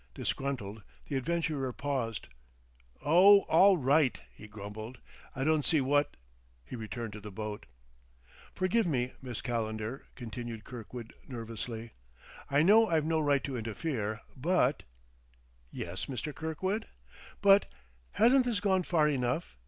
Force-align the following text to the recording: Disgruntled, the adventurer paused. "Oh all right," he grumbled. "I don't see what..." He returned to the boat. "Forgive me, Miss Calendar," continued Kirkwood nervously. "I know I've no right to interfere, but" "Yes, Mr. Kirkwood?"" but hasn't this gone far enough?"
Disgruntled, 0.15 0.81
the 1.05 1.15
adventurer 1.15 1.71
paused. 1.71 2.27
"Oh 3.05 3.41
all 3.41 3.77
right," 3.77 4.19
he 4.33 4.47
grumbled. 4.47 4.97
"I 5.35 5.43
don't 5.43 5.63
see 5.63 5.79
what..." 5.79 6.17
He 6.65 6.75
returned 6.75 7.13
to 7.13 7.19
the 7.19 7.29
boat. 7.29 7.67
"Forgive 8.51 8.87
me, 8.87 9.13
Miss 9.21 9.43
Calendar," 9.43 10.07
continued 10.15 10.63
Kirkwood 10.63 11.13
nervously. 11.27 11.91
"I 12.49 12.63
know 12.63 12.87
I've 12.87 13.05
no 13.05 13.19
right 13.19 13.43
to 13.43 13.55
interfere, 13.55 14.21
but" 14.35 14.81
"Yes, 15.71 16.05
Mr. 16.07 16.33
Kirkwood?"" 16.33 16.87
but 17.43 17.67
hasn't 18.13 18.45
this 18.45 18.59
gone 18.59 18.81
far 18.81 19.07
enough?" 19.07 19.55